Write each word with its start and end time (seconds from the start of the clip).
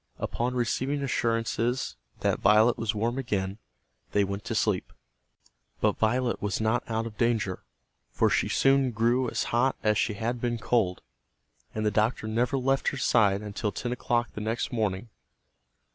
Upon 0.17 0.55
receiving 0.55 1.03
assurances 1.03 1.95
that 2.21 2.39
Violet 2.39 2.75
was 2.75 2.95
warm 2.95 3.19
again, 3.19 3.59
they 4.13 4.23
went 4.23 4.43
to 4.45 4.55
sleep. 4.55 4.91
But 5.79 5.99
Violet 5.99 6.41
was 6.41 6.59
not 6.59 6.81
out 6.89 7.05
of 7.05 7.19
danger, 7.19 7.61
for 8.09 8.27
she 8.27 8.49
soon 8.49 8.89
grew 8.89 9.29
as 9.29 9.43
hot 9.53 9.75
as 9.83 9.99
she 9.99 10.15
had 10.15 10.41
been 10.41 10.57
cold. 10.57 11.03
And 11.75 11.85
the 11.85 11.91
doctor 11.91 12.27
never 12.27 12.57
left 12.57 12.87
her 12.87 12.97
side 12.97 13.43
until 13.43 13.71
ten 13.71 13.91
o'clock 13.91 14.31
the 14.33 14.41
next 14.41 14.71
morning. 14.73 15.09